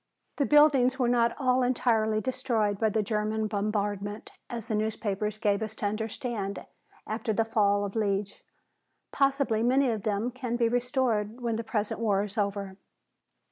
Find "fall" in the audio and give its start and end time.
7.45-7.85